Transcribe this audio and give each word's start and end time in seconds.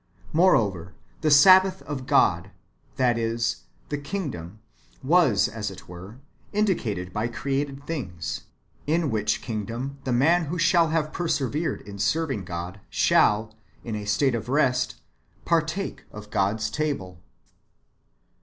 ^ 0.29 0.33
Moreover, 0.33 0.95
the 1.21 1.29
Sabbath 1.29 1.83
of 1.83 2.07
God 2.07 2.45
{requietio 2.45 2.47
Dei), 2.47 2.51
that 2.95 3.17
is, 3.19 3.61
the 3.89 3.99
kingdom, 3.99 4.59
was, 5.03 5.47
as 5.47 5.69
it 5.69 5.87
were, 5.87 6.17
indicated 6.51 7.13
by 7.13 7.27
created 7.27 7.85
things; 7.85 8.45
in 8.87 9.11
which 9.11 9.43
[kingdom], 9.43 9.99
the 10.03 10.11
man 10.11 10.45
who 10.45 10.57
shall 10.57 10.87
have 10.87 11.13
persevered 11.13 11.81
in 11.81 11.99
serving 11.99 12.45
God 12.45 12.79
{Deo 12.79 12.79
assistere) 12.79 12.85
shall, 12.89 13.55
in 13.83 13.95
a 13.95 14.05
state 14.05 14.33
of 14.33 14.49
rest, 14.49 14.95
partake 15.45 16.03
of 16.11 16.31
God's 16.31 16.71
table. 16.71 17.21